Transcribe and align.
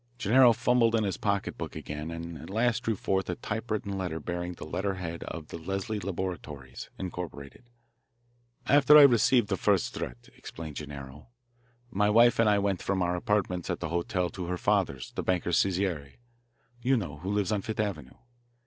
Gennaro 0.17 0.51
fumbled 0.51 0.95
in 0.95 1.03
his 1.03 1.17
pocketbook 1.17 1.75
again, 1.75 2.09
and 2.09 2.35
at 2.39 2.49
last 2.49 2.81
drew 2.81 2.95
forth 2.95 3.29
a 3.29 3.35
typewritten 3.35 3.95
letter 3.99 4.19
bearing 4.19 4.53
the 4.53 4.65
letter 4.65 4.95
head 4.95 5.23
of 5.25 5.49
the 5.49 5.59
Leslie 5.59 5.99
Laboratories, 5.99 6.89
Incorporated. 6.97 7.69
"After 8.65 8.97
I 8.97 9.03
received 9.03 9.47
the 9.47 9.57
first 9.57 9.93
threat," 9.93 10.27
explained 10.35 10.77
Gennaro, 10.77 11.27
"my 11.91 12.09
wife 12.09 12.39
and 12.39 12.49
I 12.49 12.57
went 12.57 12.81
from 12.81 13.03
our 13.03 13.15
apartments 13.15 13.69
at 13.69 13.79
the 13.79 13.89
hotel 13.89 14.31
to 14.31 14.47
her 14.47 14.57
father's, 14.57 15.11
the 15.11 15.21
banker 15.21 15.51
Cesare, 15.51 16.15
you 16.81 16.97
know, 16.97 17.17
who 17.17 17.29
lives 17.29 17.51
on 17.51 17.61
Fifth 17.61 17.79
Avenue. 17.79 18.17